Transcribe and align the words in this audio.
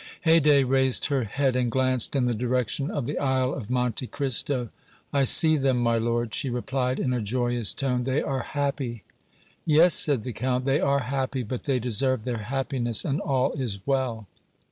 Haydée 0.25 0.67
raised 0.67 1.05
her 1.09 1.25
head 1.25 1.55
and 1.55 1.69
glanced 1.69 2.15
in 2.15 2.25
the 2.25 2.33
direction 2.33 2.89
of 2.89 3.05
the 3.05 3.19
Isle 3.19 3.53
of 3.53 3.69
Monte 3.69 4.07
Cristo. 4.07 4.69
"I 5.13 5.25
see 5.25 5.57
them, 5.57 5.77
my 5.77 5.99
lord," 5.99 6.33
she 6.33 6.49
replied, 6.49 6.99
in 6.99 7.13
a 7.13 7.21
joyous 7.21 7.71
tone; 7.71 8.05
"they 8.05 8.19
are 8.19 8.41
happy." 8.41 9.03
"Yes," 9.63 9.93
said 9.93 10.23
the 10.23 10.33
Count, 10.33 10.65
"they 10.65 10.79
are 10.79 11.01
happy, 11.01 11.43
but 11.43 11.65
they 11.65 11.77
deserve 11.77 12.23
their 12.23 12.37
happiness, 12.39 13.05
and 13.05 13.21
all 13.21 13.53
is 13.53 13.85
well." 13.85 14.25